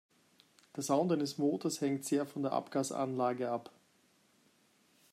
[0.75, 3.69] Der Sound eines Motors hängt sehr von der Abgasanlage ab.